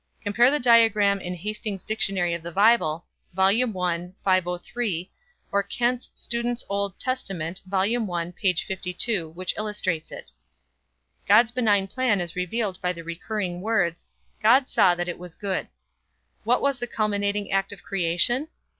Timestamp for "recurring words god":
13.03-14.67